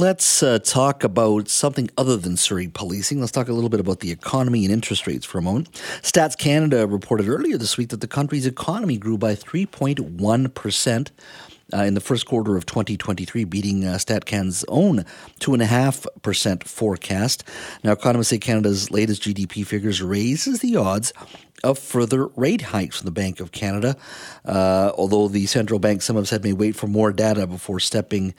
[0.00, 3.18] Let's uh, talk about something other than Surrey policing.
[3.18, 5.72] Let's talk a little bit about the economy and interest rates for a moment.
[6.02, 11.10] Stats Canada reported earlier this week that the country's economy grew by 3.1%
[11.72, 14.98] uh, in the first quarter of 2023, beating uh, StatCan's own
[15.40, 17.42] 2.5% forecast.
[17.82, 21.12] Now, economists say Canada's latest GDP figures raises the odds
[21.64, 23.96] of further rate hikes from the Bank of Canada,
[24.44, 28.32] uh, although the central bank, some have said, may wait for more data before stepping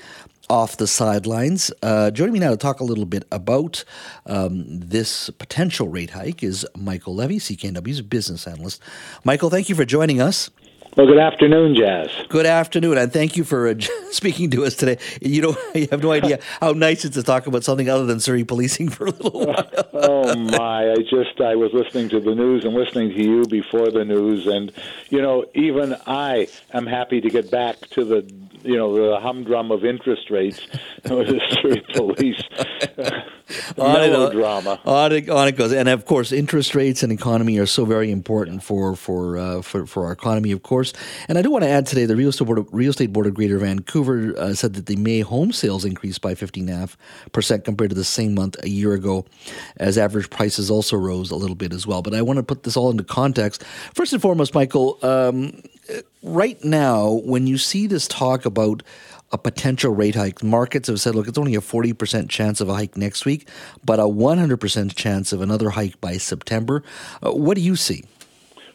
[0.49, 1.71] off the sidelines.
[1.83, 3.83] Uh, joining me now to talk a little bit about
[4.25, 8.81] um, this potential rate hike is Michael Levy, CKNW's business analyst.
[9.23, 10.49] Michael, thank you for joining us.
[10.99, 12.09] Well, good afternoon, Jas.
[12.27, 13.75] Good afternoon, and thank you for uh,
[14.11, 14.97] speaking to us today.
[15.21, 18.19] You know, you have no idea how nice it's to talk about something other than
[18.19, 19.69] Surrey policing for a little while.
[19.93, 20.91] oh my!
[20.91, 24.45] I just I was listening to the news and listening to you before the news,
[24.45, 24.73] and
[25.09, 28.29] you know, even I am happy to get back to the
[28.63, 30.59] you know the humdrum of interest rates
[31.09, 32.43] with the Surrey police.
[33.77, 34.79] On drama.
[34.85, 38.11] On it, on it goes, and of course, interest rates and economy are so very
[38.11, 40.93] important for for uh, for, for our economy, of course.
[41.27, 43.27] And I do want to add today, the Real Estate Board of, Real Estate Board
[43.27, 47.95] of Greater Vancouver uh, said that the May home sales increased by 15.5% compared to
[47.95, 49.25] the same month a year ago,
[49.77, 52.01] as average prices also rose a little bit as well.
[52.01, 53.63] But I want to put this all into context.
[53.93, 55.61] First and foremost, Michael, um,
[56.23, 58.83] right now, when you see this talk about
[59.31, 60.43] a potential rate hike.
[60.43, 63.47] Markets have said, look, it's only a 40% chance of a hike next week,
[63.83, 66.83] but a 100% chance of another hike by September.
[67.21, 68.03] Uh, what do you see?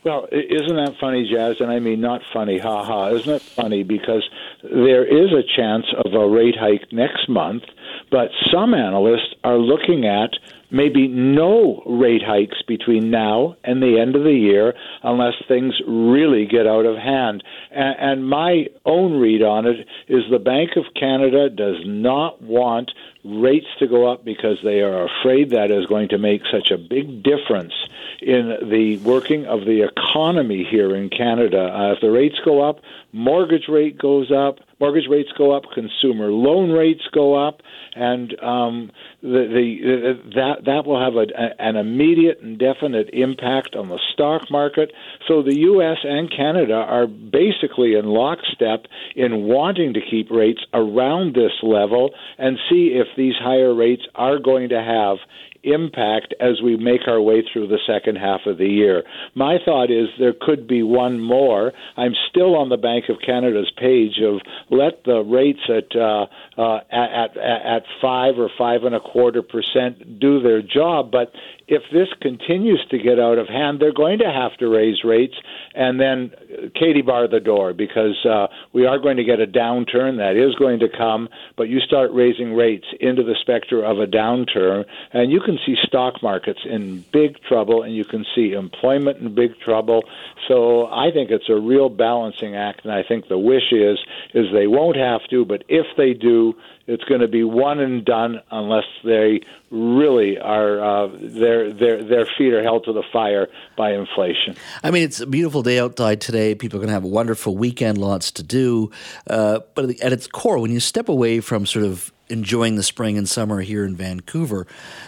[0.04, 1.60] Well, isn't that funny, Jas?
[1.60, 3.08] And I mean, not funny, ha ha.
[3.08, 3.82] Isn't it funny?
[3.84, 4.28] Because
[4.62, 7.62] there is a chance of a rate hike next month,
[8.10, 10.30] but some analysts are looking at
[10.74, 14.74] maybe no rate hikes between now and the end of the year
[15.04, 17.42] unless things really get out of hand.
[17.70, 22.90] And, my own read on it is the Bank of Canada does not want
[23.24, 26.78] rates to go up because they are afraid that is going to make such a
[26.78, 27.74] big difference
[28.20, 31.62] in the working of the economy here in Canada.
[31.62, 32.80] Uh, if the rates go up,
[33.12, 37.60] mortgage rate goes up, mortgage rates go up, consumer loan rates go up,
[37.94, 38.90] and um,
[39.22, 41.26] the, the, that that will have a,
[41.58, 44.92] an immediate and definite impact on the stock market.
[45.26, 45.98] So the U.S.
[46.04, 48.84] and Canada are basically in lockstep
[49.16, 54.38] in wanting to keep rates around this level and see if these higher rates are
[54.38, 55.16] going to have
[55.64, 59.02] impact as we make our way through the second half of the year.
[59.34, 61.72] My thought is there could be one more.
[61.96, 66.26] I'm still on the Bank of Canada's page of let the rates at uh,
[66.56, 71.32] uh, at, at at five or five and a quarter percent do their job, but
[71.66, 75.34] if this continues to get out of hand, they're going to have to raise rates
[75.74, 76.30] and then
[76.74, 80.54] Katie bar the door because uh, we are going to get a downturn that is
[80.56, 81.28] going to come.
[81.56, 85.74] But you start raising rates into the specter of a downturn, and you can see
[85.84, 90.04] stock markets in big trouble, and you can see employment in big trouble.
[90.48, 93.98] So I think it's a real balancing act, and I think the wish is
[94.32, 96.54] is they won't have to, but if they do,
[96.86, 99.40] it's going to be one and done unless they
[99.70, 104.56] really are uh, their their their feet are held to the fire by inflation.
[104.82, 106.54] I mean, it's a beautiful day outside today.
[106.54, 108.90] People are going to have a wonderful weekend, lots to do.
[109.26, 113.18] Uh, but at its core, when you step away from sort of enjoying the spring
[113.18, 114.66] and summer here in Vancouver,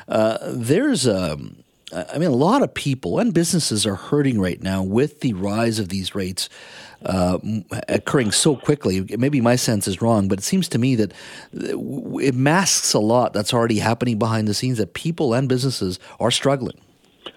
[0.09, 1.57] uh, there's a um,
[1.93, 5.79] I mean, a lot of people and businesses are hurting right now with the rise
[5.79, 6.49] of these rates
[7.05, 7.39] uh,
[7.89, 9.07] occurring so quickly.
[9.17, 11.13] Maybe my sense is wrong, but it seems to me that
[11.53, 16.33] it masks a lot that's already happening behind the scenes that people and businesses are
[16.33, 16.81] struggling.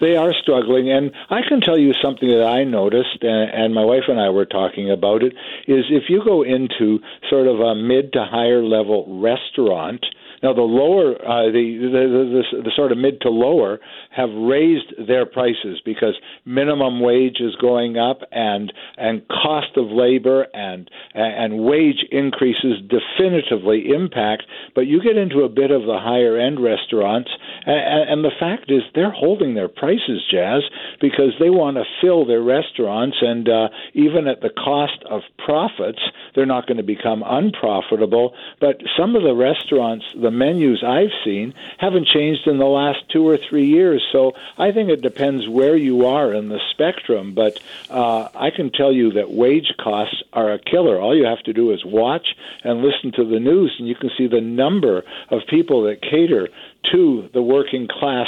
[0.01, 4.03] They are struggling, and I can tell you something that I noticed, and my wife
[4.07, 5.33] and I were talking about it.
[5.67, 6.99] Is if you go into
[7.29, 10.05] sort of a mid to higher level restaurant,
[10.41, 13.79] now, the lower, uh, the, the, the, the sort of mid to lower
[14.15, 16.15] have raised their prices because
[16.45, 23.89] minimum wage is going up and and cost of labor and and wage increases definitively
[23.93, 24.43] impact.
[24.75, 27.29] But you get into a bit of the higher end restaurants,
[27.65, 30.63] And, and the fact is, they're holding their prices, Jas,
[31.01, 36.01] because they want to fill their restaurants, and uh, even at the cost of profits,
[36.35, 38.33] they're not going to become unprofitable.
[38.59, 43.27] But some of the restaurants, the menus I've seen, haven't changed in the last two
[43.27, 44.05] or three years.
[44.11, 47.33] So I think it depends where you are in the spectrum.
[47.33, 47.59] But
[47.89, 50.99] uh, I can tell you that wage costs are a killer.
[50.99, 54.09] All you have to do is watch and listen to the news, and you can
[54.17, 56.49] see the number of people that cater
[56.91, 58.27] to the working class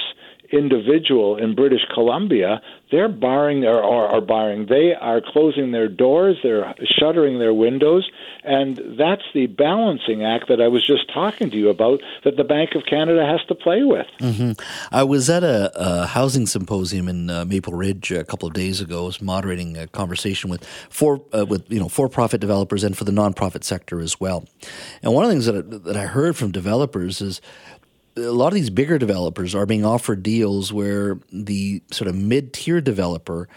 [0.52, 2.62] individual in British Columbia,
[2.92, 4.66] they're barring or are, are barring.
[4.68, 6.38] They are closing their doors.
[6.44, 8.10] They're shuttering their windows,
[8.44, 12.44] and that's the balancing act that I was just talking to you about that the
[12.44, 14.08] Bank of Canada has to play with.
[14.20, 14.62] Mm-hmm.
[14.92, 18.82] I was at a, a housing symposium in uh, Maple Ridge a couple of days
[18.82, 19.04] ago.
[19.04, 23.06] I was moderating a conversation with for uh, with you know for-profit developers and for
[23.06, 24.46] the nonprofit sector as well.
[25.02, 27.42] And one of the things that I, that I heard from developers is
[28.16, 32.82] a lot of these bigger developers are being offered deals where the sort of mid-tier
[32.82, 33.48] developer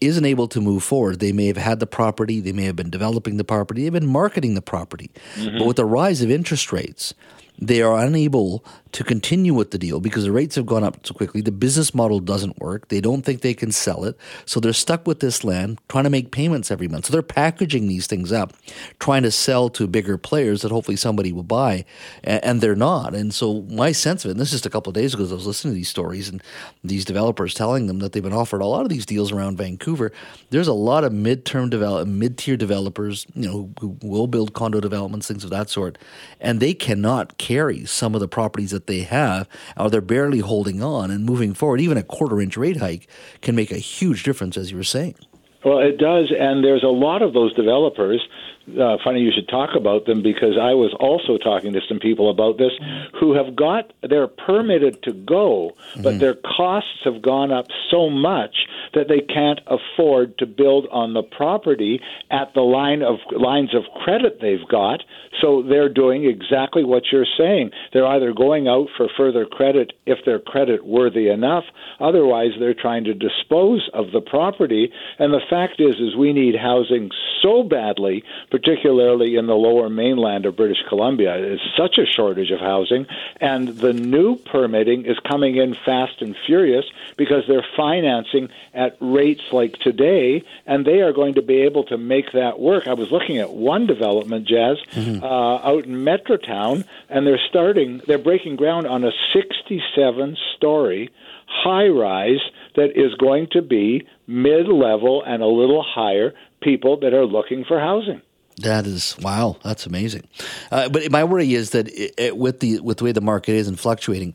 [0.00, 1.20] isn't able to move forward.
[1.20, 4.06] They may have had the property, they may have been developing the property, they've been
[4.06, 5.10] marketing the property.
[5.34, 5.58] Mm-hmm.
[5.58, 7.14] But with the rise of interest rates,
[7.60, 11.14] they are unable to continue with the deal because the rates have gone up so
[11.14, 11.40] quickly.
[11.40, 12.88] The business model doesn't work.
[12.88, 14.16] They don't think they can sell it.
[14.46, 17.06] So they're stuck with this land trying to make payments every month.
[17.06, 18.52] So they're packaging these things up,
[18.98, 21.84] trying to sell to bigger players that hopefully somebody will buy,
[22.24, 23.14] and they're not.
[23.14, 25.22] And so my sense of it, and this is just a couple of days ago,
[25.22, 26.42] I was listening to these stories and
[26.82, 30.10] these developers telling them that they've been offered a lot of these deals around Vancouver.
[30.50, 35.28] There's a lot of mid-term develop, mid-tier developers, you know, who will build condo developments,
[35.28, 35.96] things of that sort,
[36.40, 40.80] and they cannot carry some of the properties that they have, or they're barely holding
[40.84, 41.80] on and moving forward.
[41.80, 43.08] Even a quarter inch rate hike
[43.42, 45.16] can make a huge difference, as you were saying.
[45.64, 48.24] Well, it does, and there's a lot of those developers.
[48.68, 52.30] Uh, funny you should talk about them because I was also talking to some people
[52.30, 52.72] about this
[53.18, 56.18] who have got they're permitted to go, but mm-hmm.
[56.18, 58.54] their costs have gone up so much
[58.94, 63.82] that they can't afford to build on the property at the line of lines of
[64.02, 65.02] credit they've got.
[65.40, 67.70] So they're doing exactly what you're saying.
[67.92, 71.64] They're either going out for further credit if they're credit worthy enough,
[71.98, 74.92] otherwise they're trying to dispose of the property.
[75.18, 77.10] And the fact is is we need housing
[77.42, 81.36] so badly, particularly in the lower mainland of British Columbia.
[81.36, 83.06] It's such a shortage of housing
[83.40, 86.84] and the new permitting is coming in fast and furious
[87.16, 91.96] because they're financing at rates like today, and they are going to be able to
[91.96, 92.86] make that work.
[92.86, 95.22] I was looking at one development, Jas, mm-hmm.
[95.22, 101.10] uh, out in Metrotown, and they're starting, they're breaking ground on a 67 story
[101.46, 102.40] high rise
[102.76, 106.32] that is going to be mid level and a little higher
[106.62, 108.22] people that are looking for housing.
[108.58, 109.56] That is wow.
[109.64, 110.28] That's amazing.
[110.70, 113.52] Uh, but my worry is that it, it, with the with the way the market
[113.52, 114.34] is and fluctuating,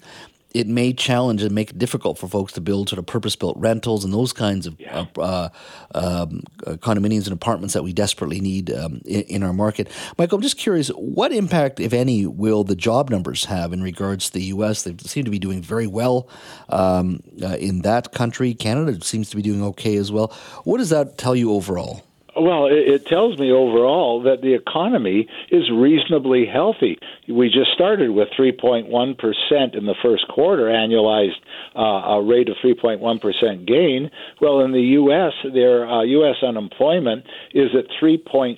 [0.55, 4.05] it may challenge and make it difficult for folks to build sort of purpose-built rentals
[4.05, 5.05] and those kinds of yeah.
[5.17, 5.49] uh,
[5.93, 9.89] um, uh, condominiums and apartments that we desperately need um, in, in, our market.
[10.17, 14.27] Michael, I'm just curious, what impact, if any, will the job numbers have in regards
[14.27, 14.83] to the U.S.?
[14.83, 16.29] They seem to be doing very well
[16.69, 18.53] um, uh, in that country.
[18.53, 20.27] Canada seems to be doing okay as well.
[20.63, 22.04] What does that tell you overall?
[22.35, 26.97] Well, it, it tells me overall that the economy is reasonably healthy.
[27.29, 31.39] We just started with 3.1% in the first quarter, annualized
[31.75, 34.11] uh, a rate of 3.1% gain.
[34.41, 36.35] Well, in the U.S., their uh, U.S.
[36.43, 37.23] unemployment
[37.53, 38.57] is at 3.7%.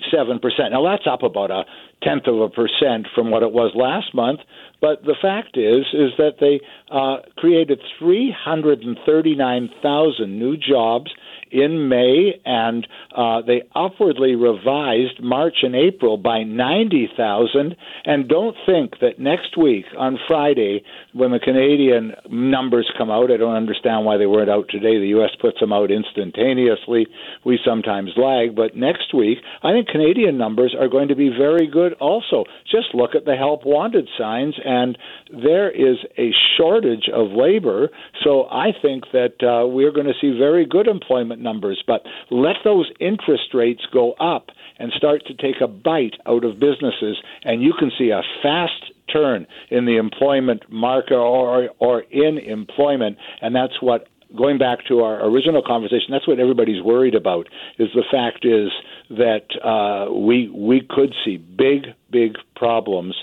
[0.71, 1.65] Now, that's up about a
[2.03, 4.39] tenth of a percent from what it was last month.
[4.81, 11.11] But the fact is, is that they uh, created 339,000 new jobs
[11.51, 17.75] in May, and uh, they upwardly revised March and April by 90,000.
[18.05, 23.37] And don't think that next week on Friday, when the Canadian numbers come out, I
[23.37, 24.99] don't understand why they weren't out today.
[24.99, 25.31] The U.S.
[25.39, 27.07] puts them out instantaneously.
[27.45, 31.67] We sometimes lag, but next week, I think Canadian numbers are going to be very
[31.67, 32.45] good also.
[32.69, 34.97] Just look at the help wanted signs, and
[35.31, 37.89] there is a shortage of labor.
[38.23, 42.57] So I think that uh, we're going to see very good employment numbers, but let
[42.63, 47.61] those interest rates go up and start to take a bite out of businesses, and
[47.61, 53.55] you can see a fast turn in the employment market or or in employment, and
[53.55, 57.47] that's what going back to our original conversation, that's what everybody's worried about.
[57.79, 58.69] Is the fact is
[59.09, 63.15] that uh, we we could see big big problems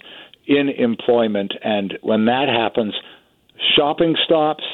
[0.46, 2.94] in employment, and when that happens,
[3.76, 4.64] shopping stops,